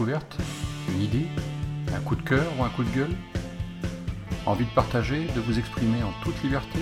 Une 0.00 1.00
idée 1.02 1.26
Un 1.92 2.00
coup 2.00 2.14
de 2.14 2.22
cœur 2.22 2.46
ou 2.56 2.62
un 2.62 2.68
coup 2.68 2.84
de 2.84 2.90
gueule 2.90 3.16
Envie 4.46 4.64
de 4.64 4.70
partager, 4.70 5.26
de 5.34 5.40
vous 5.40 5.58
exprimer 5.58 6.04
en 6.04 6.12
toute 6.22 6.40
liberté 6.44 6.78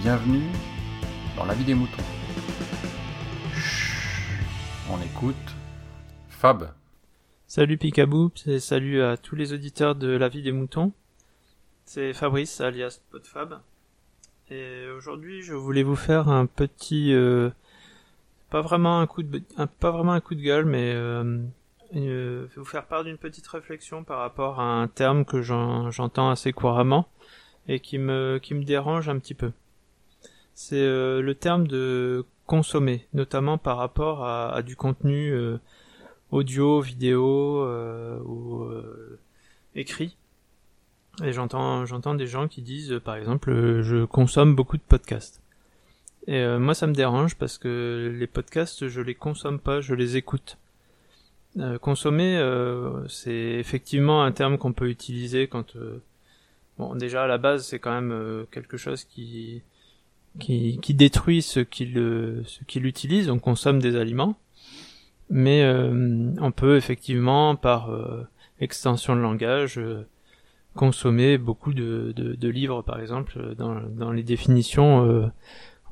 Bienvenue 0.00 0.48
dans 1.36 1.44
la 1.44 1.52
vie 1.52 1.64
des 1.64 1.74
moutons. 1.74 2.02
Chut, 3.54 4.46
on 4.90 4.98
écoute 5.02 5.36
Fab. 6.30 6.72
Salut 7.46 7.76
Picaboo, 7.76 8.32
et 8.46 8.60
salut 8.60 9.02
à 9.02 9.18
tous 9.18 9.36
les 9.36 9.52
auditeurs 9.52 9.94
de 9.94 10.08
La 10.08 10.30
vie 10.30 10.42
des 10.42 10.52
moutons. 10.52 10.92
C'est 11.84 12.14
Fabrice 12.14 12.62
alias 12.62 13.00
Podfab. 13.10 13.60
Et 14.50 14.86
aujourd'hui, 14.96 15.42
je 15.42 15.52
voulais 15.52 15.82
vous 15.82 15.96
faire 15.96 16.28
un 16.28 16.46
petit 16.46 17.12
euh, 17.12 17.50
pas 18.48 18.62
vraiment 18.62 19.00
un 19.00 19.06
coup 19.06 19.22
de 19.22 19.42
pas 19.80 19.90
vraiment 19.90 20.12
un 20.12 20.20
coup 20.20 20.34
de 20.34 20.42
gueule, 20.42 20.64
mais 20.64 20.94
euh, 20.94 21.42
euh, 21.96 22.46
vous 22.56 22.64
faire 22.64 22.86
part 22.86 23.04
d'une 23.04 23.18
petite 23.18 23.46
réflexion 23.46 24.04
par 24.04 24.18
rapport 24.18 24.60
à 24.60 24.64
un 24.64 24.88
terme 24.88 25.24
que 25.24 25.42
j'entends 25.42 26.30
assez 26.30 26.52
couramment 26.52 27.08
et 27.68 27.80
qui 27.80 27.98
me 27.98 28.38
qui 28.42 28.54
me 28.54 28.64
dérange 28.64 29.08
un 29.08 29.18
petit 29.18 29.34
peu. 29.34 29.52
C'est 30.54 30.76
euh, 30.76 31.20
le 31.22 31.34
terme 31.34 31.66
de 31.66 32.24
consommer, 32.46 33.06
notamment 33.12 33.58
par 33.58 33.76
rapport 33.78 34.24
à, 34.24 34.52
à 34.54 34.62
du 34.62 34.76
contenu 34.76 35.32
euh, 35.32 35.58
audio, 36.30 36.80
vidéo 36.80 37.64
euh, 37.64 38.18
ou 38.20 38.70
écrit. 39.74 40.16
Et 41.22 41.32
j'entends 41.32 41.84
j'entends 41.84 42.14
des 42.14 42.26
gens 42.26 42.48
qui 42.48 42.62
disent 42.62 43.00
par 43.04 43.16
exemple 43.16 43.82
je 43.82 44.04
consomme 44.04 44.54
beaucoup 44.54 44.76
de 44.76 44.82
podcasts. 44.82 45.42
Et 46.26 46.36
euh, 46.36 46.58
moi, 46.58 46.74
ça 46.74 46.86
me 46.86 46.94
dérange 46.94 47.36
parce 47.36 47.58
que 47.58 48.14
les 48.16 48.26
podcasts, 48.26 48.88
je 48.88 49.00
les 49.00 49.14
consomme 49.14 49.58
pas, 49.58 49.80
je 49.80 49.94
les 49.94 50.16
écoute. 50.16 50.56
Euh, 51.58 51.78
consommer, 51.78 52.36
euh, 52.38 53.06
c'est 53.08 53.32
effectivement 53.32 54.24
un 54.24 54.32
terme 54.32 54.56
qu'on 54.56 54.72
peut 54.72 54.88
utiliser 54.88 55.48
quand, 55.48 55.76
bon, 56.78 56.94
déjà 56.94 57.24
à 57.24 57.26
la 57.26 57.38
base, 57.38 57.66
c'est 57.66 57.78
quand 57.78 57.92
même 57.92 58.46
quelque 58.50 58.76
chose 58.76 59.04
qui 59.04 59.62
qui, 60.38 60.78
détruit 60.94 61.42
ce 61.42 61.60
qui 61.60 61.84
le 61.86 62.42
ce 62.46 62.64
qui. 62.64 63.30
On 63.30 63.38
consomme 63.38 63.80
des 63.80 63.96
aliments, 63.96 64.36
mais 65.28 65.62
on 66.40 66.52
peut 66.52 66.76
effectivement 66.76 67.54
par 67.56 67.90
extension 68.60 69.14
de 69.14 69.20
langage 69.20 69.78
consommer 70.74 71.36
beaucoup 71.36 71.74
de, 71.74 72.14
de, 72.16 72.34
de, 72.34 72.48
livres, 72.48 72.80
par 72.80 72.98
exemple, 72.98 73.54
dans, 73.56 73.78
dans 73.90 74.10
les 74.10 74.22
définitions 74.22 75.30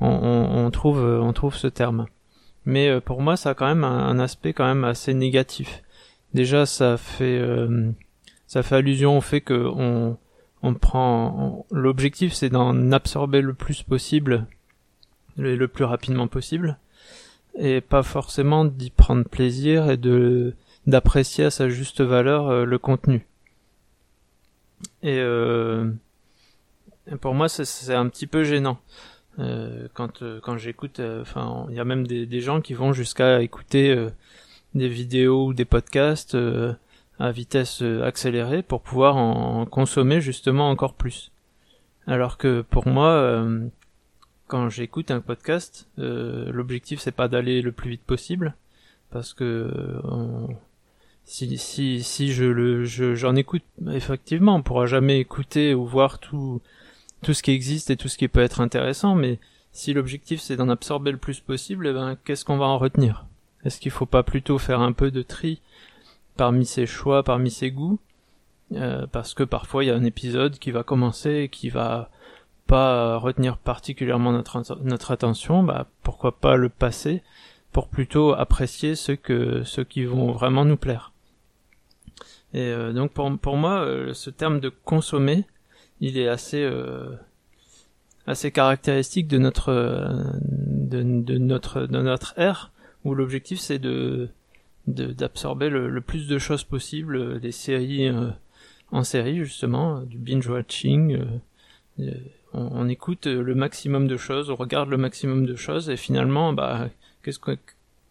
on, 0.00 0.70
trouve 0.70 1.02
on 1.02 1.32
trouve 1.32 1.54
ce 1.54 1.66
terme. 1.66 2.06
Mais 2.66 2.88
euh, 2.88 3.00
pour 3.00 3.22
moi, 3.22 3.36
ça 3.36 3.50
a 3.50 3.54
quand 3.54 3.66
même 3.66 3.84
un, 3.84 4.18
aspect 4.18 4.52
quand 4.52 4.66
même 4.66 4.84
assez 4.84 5.14
négatif. 5.14 5.82
Déjà, 6.34 6.66
ça 6.66 6.96
fait 6.96 7.38
euh, 7.38 7.90
ça 8.46 8.62
fait 8.62 8.76
allusion 8.76 9.16
au 9.16 9.20
fait 9.20 9.40
que 9.40 9.54
on 9.54 10.18
on 10.62 10.74
prend 10.74 11.66
l'objectif, 11.70 12.34
c'est 12.34 12.50
d'en 12.50 12.92
absorber 12.92 13.40
le 13.40 13.54
plus 13.54 13.82
possible, 13.82 14.46
le, 15.38 15.56
le 15.56 15.68
plus 15.68 15.84
rapidement 15.84 16.28
possible, 16.28 16.78
et 17.58 17.80
pas 17.80 18.02
forcément 18.02 18.66
d'y 18.66 18.90
prendre 18.90 19.24
plaisir 19.24 19.90
et 19.90 19.96
de 19.96 20.54
d'apprécier 20.86 21.44
à 21.44 21.50
sa 21.50 21.70
juste 21.70 22.02
valeur 22.02 22.48
euh, 22.48 22.64
le 22.64 22.78
contenu. 22.78 23.26
Et 25.02 25.20
pour 27.20 27.34
moi, 27.34 27.48
c'est 27.48 27.94
un 27.94 28.08
petit 28.08 28.26
peu 28.26 28.44
gênant. 28.44 28.78
Euh, 29.38 29.86
quand 29.94 30.22
euh, 30.22 30.40
quand 30.42 30.58
j'écoute, 30.58 31.00
euh, 31.00 31.22
enfin, 31.22 31.66
il 31.70 31.76
y 31.76 31.80
a 31.80 31.84
même 31.84 32.06
des, 32.06 32.40
gens 32.40 32.60
qui 32.60 32.74
vont 32.74 32.92
jusqu'à 32.92 33.42
écouter 33.42 33.96
des 34.74 34.88
vidéos 34.88 35.46
ou 35.46 35.54
des 35.54 35.64
podcasts 35.64 36.36
à 37.18 37.30
vitesse 37.30 37.82
accélérée 37.82 38.62
pour 38.62 38.80
pouvoir 38.82 39.16
en, 39.16 39.66
consommer 39.66 40.20
justement 40.20 40.70
encore 40.70 40.94
plus. 40.94 41.32
Alors 42.06 42.38
que 42.38 42.62
pour 42.62 42.88
moi, 42.88 43.46
quand 44.46 44.68
j'écoute 44.68 45.10
un 45.10 45.20
podcast, 45.20 45.88
l'objectif 45.96 47.00
c'est 47.00 47.12
pas 47.12 47.28
d'aller 47.28 47.62
le 47.62 47.72
plus 47.72 47.90
vite 47.90 48.02
possible, 48.02 48.54
parce 49.10 49.34
que 49.34 49.70
si 51.24 51.58
si 51.58 52.02
si 52.02 52.32
je 52.32 52.44
le 52.44 52.84
j'en 52.84 53.36
écoute 53.36 53.64
effectivement, 53.92 54.56
on 54.56 54.62
pourra 54.62 54.86
jamais 54.86 55.20
écouter 55.20 55.74
ou 55.74 55.86
voir 55.86 56.18
tout 56.18 56.60
tout 57.22 57.34
ce 57.34 57.42
qui 57.42 57.50
existe 57.52 57.90
et 57.90 57.96
tout 57.96 58.08
ce 58.08 58.18
qui 58.18 58.28
peut 58.28 58.40
être 58.40 58.60
intéressant, 58.60 59.14
mais 59.14 59.38
si 59.72 59.92
l'objectif 59.92 60.40
c'est 60.40 60.56
d'en 60.56 60.68
absorber 60.68 61.12
le 61.12 61.18
plus 61.18 61.40
possible, 61.40 61.86
eh 61.86 61.92
ben, 61.92 62.16
qu'est-ce 62.24 62.44
qu'on 62.44 62.58
va 62.58 62.66
en 62.66 62.78
retenir? 62.78 63.26
Est-ce 63.64 63.80
qu'il 63.80 63.90
faut 63.90 64.06
pas 64.06 64.22
plutôt 64.22 64.58
faire 64.58 64.80
un 64.80 64.92
peu 64.92 65.10
de 65.10 65.22
tri 65.22 65.60
parmi 66.36 66.64
ses 66.64 66.86
choix, 66.86 67.22
parmi 67.22 67.50
ses 67.50 67.70
goûts? 67.70 67.98
Euh, 68.72 69.06
Parce 69.10 69.34
que 69.34 69.42
parfois 69.42 69.84
il 69.84 69.88
y 69.88 69.90
a 69.90 69.96
un 69.96 70.04
épisode 70.04 70.58
qui 70.58 70.70
va 70.70 70.82
commencer 70.82 71.30
et 71.30 71.48
qui 71.48 71.68
va 71.68 72.10
pas 72.66 73.16
retenir 73.16 73.58
particulièrement 73.58 74.32
notre, 74.32 74.62
notre 74.84 75.10
attention, 75.10 75.64
bah 75.64 75.88
pourquoi 76.04 76.38
pas 76.38 76.56
le 76.56 76.68
passer 76.68 77.22
pour 77.72 77.88
plutôt 77.88 78.32
apprécier 78.32 78.94
ceux 78.94 79.16
que 79.16 79.64
ceux 79.64 79.84
qui 79.84 80.04
vont 80.04 80.32
vraiment 80.32 80.64
nous 80.64 80.76
plaire. 80.76 81.12
Et 82.54 82.62
euh, 82.62 82.92
donc 82.92 83.12
pour, 83.12 83.36
pour 83.38 83.56
moi, 83.56 83.80
euh, 83.80 84.14
ce 84.14 84.30
terme 84.30 84.60
de 84.60 84.68
consommer, 84.68 85.44
il 86.00 86.18
est 86.18 86.28
assez 86.28 86.62
euh, 86.62 87.14
assez 88.26 88.50
caractéristique 88.50 89.28
de 89.28 89.38
notre 89.38 89.70
euh, 89.70 90.24
de, 90.42 91.02
notre 91.02 91.82
de 91.82 92.02
notre 92.02 92.34
ère 92.38 92.72
où 93.04 93.14
l'objectif 93.14 93.60
c'est 93.60 93.78
de 93.78 94.28
d'absorber 94.86 95.68
le, 95.68 96.00
plus 96.00 96.26
de 96.26 96.38
choses 96.38 96.64
possible 96.64 97.38
des 97.38 97.52
séries 97.52 98.08
euh, 98.08 98.30
en 98.90 99.04
série 99.04 99.36
justement 99.36 100.00
du 100.00 100.18
binge 100.18 100.48
watching 100.48 101.20
on, 102.52 102.88
écoute 102.88 103.26
le 103.26 103.54
maximum 103.54 104.08
de 104.08 104.16
choses 104.16 104.50
on 104.50 104.56
regarde 104.56 104.88
le 104.88 104.96
maximum 104.96 105.46
de 105.46 105.54
choses 105.54 105.90
et 105.90 105.96
finalement 105.96 106.52
bah 106.52 106.88
qu'est-ce 107.22 107.38
que 107.38 107.56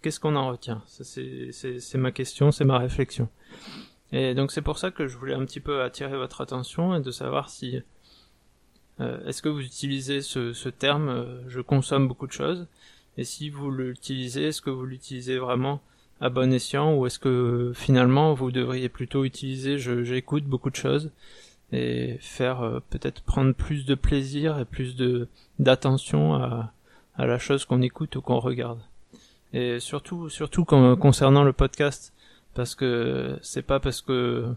qu'est-ce 0.02 0.20
qu'on 0.22 0.38
en 0.38 0.48
retient? 0.48 0.82
C'est 0.86 1.98
ma 1.98 2.12
question 2.12 2.52
c'est 2.52 2.66
ma 2.66 2.78
réflexion 2.78 3.28
et 4.12 4.34
donc 4.34 4.52
c'est 4.52 4.62
pour 4.62 4.78
ça 4.78 4.92
que 4.92 5.08
je 5.08 5.18
voulais 5.18 5.34
un 5.34 5.46
petit 5.46 5.60
peu 5.60 5.82
attirer 5.82 6.18
votre 6.18 6.42
attention 6.42 6.96
et 6.96 7.02
de 7.02 7.12
savoir 7.12 7.50
si 7.50 7.82
euh, 9.00 9.26
est-ce 9.28 9.42
que 9.42 9.50
vous 9.50 9.62
utilisez 9.62 10.22
ce, 10.22 10.70
terme 10.70 11.10
euh, 11.10 11.42
je 11.48 11.62
consomme 11.62 12.08
beaucoup 12.08 12.28
de 12.28 12.32
choses 12.32 12.68
et 13.18 13.24
si 13.24 13.50
vous 13.50 13.70
l'utilisez 13.72 14.48
est-ce 14.48 14.62
que 14.62 14.70
vous 14.70 14.86
l'utilisez 14.86 15.38
vraiment 15.38 15.82
à 16.22 16.30
bon 16.30 16.52
escient 16.52 16.96
ou 16.96 17.06
est-ce 17.06 17.20
que 17.20 17.72
finalement 17.76 18.34
vous 18.34 18.52
devriez 18.52 18.90
plutôt 18.90 19.26
utiliser 19.26 19.78
j'écoute 19.78 20.44
beaucoup 20.44 20.70
de 20.70 20.76
choses 20.76 21.12
et 21.72 22.18
faire 22.20 22.62
euh, 22.62 22.80
peut-être 22.90 23.22
prendre 23.22 23.54
plus 23.54 23.86
de 23.86 23.96
plaisir 23.96 24.60
et 24.60 24.66
plus 24.66 24.96
de 24.96 25.28
d'attention 25.60 26.34
à, 26.34 26.74
à 27.16 27.26
la 27.28 27.38
chose 27.38 27.66
qu'on 27.66 27.82
écoute 27.82 28.16
ou 28.16 28.22
qu'on 28.22 28.40
regarde? 28.40 28.80
Et 29.54 29.80
surtout 29.80 30.30
surtout 30.30 30.66
concernant 30.66 31.44
le 31.44 31.54
podcast 31.54 32.14
parce 32.54 32.76
que 32.76 33.38
c'est 33.42 33.62
pas 33.62 33.80
parce 33.80 34.02
que 34.02 34.54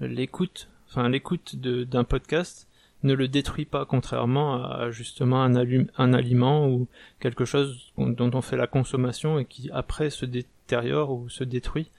l'écoute, 0.00 0.68
enfin 0.88 1.08
l'écoute 1.08 1.56
d'un 1.56 2.04
podcast 2.04 2.68
ne 3.02 3.14
le 3.14 3.28
détruit 3.28 3.64
pas, 3.64 3.84
contrairement 3.86 4.64
à 4.64 4.90
justement 4.90 5.42
un, 5.42 5.54
un 5.54 6.14
aliment 6.14 6.68
ou 6.68 6.88
quelque 7.20 7.44
chose 7.44 7.92
dont 7.96 8.30
on 8.34 8.42
fait 8.42 8.56
la 8.56 8.66
consommation 8.66 9.38
et 9.38 9.44
qui 9.44 9.70
après 9.72 10.10
se 10.10 10.26
détériore 10.26 11.12
ou 11.12 11.28
se 11.28 11.44
détruit. 11.44 11.90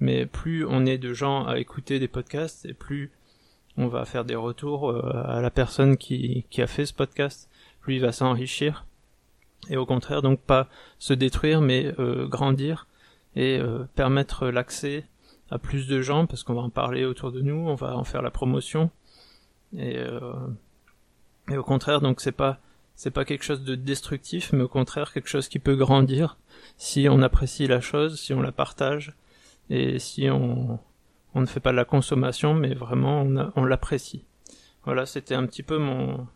Mais 0.00 0.26
plus 0.26 0.66
on 0.66 0.84
est 0.84 0.98
de 0.98 1.12
gens 1.12 1.46
à 1.46 1.58
écouter 1.58 2.00
des 2.00 2.08
podcasts 2.08 2.64
et 2.66 2.74
plus 2.74 3.12
on 3.76 3.86
va 3.86 4.04
faire 4.04 4.24
des 4.24 4.34
retours 4.34 4.90
euh, 4.90 5.22
à 5.24 5.40
la 5.40 5.50
personne 5.50 5.96
qui, 5.96 6.44
qui 6.50 6.60
a 6.60 6.66
fait 6.66 6.86
ce 6.86 6.92
podcast, 6.92 7.48
plus 7.80 7.96
il 7.96 8.00
va 8.00 8.12
s'enrichir 8.12 8.84
et 9.70 9.76
au 9.76 9.86
contraire 9.86 10.22
donc 10.22 10.40
pas 10.40 10.68
se 10.98 11.14
détruire 11.14 11.60
mais 11.60 11.94
euh, 11.98 12.26
grandir 12.26 12.86
et 13.36 13.58
euh, 13.58 13.84
permettre 13.94 14.48
l'accès 14.48 15.06
à 15.50 15.58
plus 15.58 15.86
de 15.86 16.00
gens 16.00 16.26
parce 16.26 16.42
qu'on 16.42 16.54
va 16.54 16.62
en 16.62 16.70
parler 16.70 17.04
autour 17.04 17.32
de 17.32 17.40
nous, 17.40 17.54
on 17.54 17.74
va 17.74 17.96
en 17.96 18.04
faire 18.04 18.22
la 18.22 18.30
promotion 18.30 18.90
et, 19.76 19.98
euh, 19.98 20.32
et 21.50 21.56
au 21.56 21.62
contraire 21.62 22.00
donc 22.00 22.20
c'est 22.20 22.32
pas 22.32 22.58
c'est 22.94 23.10
pas 23.10 23.24
quelque 23.24 23.44
chose 23.44 23.64
de 23.64 23.74
destructif 23.74 24.52
mais 24.52 24.62
au 24.62 24.68
contraire 24.68 25.12
quelque 25.12 25.28
chose 25.28 25.48
qui 25.48 25.58
peut 25.58 25.76
grandir 25.76 26.36
si 26.76 27.08
on 27.08 27.22
apprécie 27.22 27.66
la 27.66 27.80
chose, 27.80 28.20
si 28.20 28.34
on 28.34 28.42
la 28.42 28.52
partage 28.52 29.14
et 29.70 29.98
si 29.98 30.28
on 30.30 30.78
on 31.34 31.40
ne 31.40 31.46
fait 31.46 31.60
pas 31.60 31.72
de 31.72 31.76
la 31.76 31.84
consommation 31.84 32.54
mais 32.54 32.74
vraiment 32.74 33.22
on, 33.56 33.64
l'apprécie. 33.64 34.24
Voilà, 34.84 35.06
c'était 35.06 35.34
un 35.34 35.46
petit 35.46 35.62
peu 35.62 35.78
mon, 35.78 36.26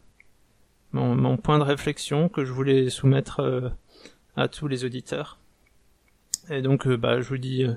mon, 0.92 1.14
mon 1.14 1.36
point 1.36 1.58
de 1.58 1.64
réflexion 1.64 2.28
que 2.28 2.44
je 2.44 2.52
voulais 2.52 2.88
soumettre 2.88 3.40
euh, 3.40 3.68
à 4.36 4.48
tous 4.48 4.68
les 4.68 4.84
auditeurs. 4.84 5.38
Et 6.50 6.62
donc, 6.62 6.86
euh, 6.86 6.96
bah, 6.96 7.20
je 7.20 7.28
vous 7.28 7.38
dis 7.38 7.64
euh, 7.64 7.74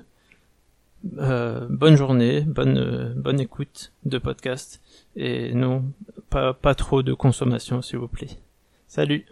euh, 1.18 1.66
bonne 1.68 1.96
journée, 1.96 2.42
bonne 2.42 3.14
bonne 3.16 3.40
écoute 3.40 3.92
de 4.04 4.18
podcast 4.18 4.80
et 5.16 5.54
non 5.54 5.84
pas 6.28 6.54
pas 6.54 6.74
trop 6.74 7.02
de 7.02 7.12
consommation 7.12 7.82
s'il 7.82 7.98
vous 7.98 8.08
plaît. 8.08 8.38
Salut. 8.86 9.26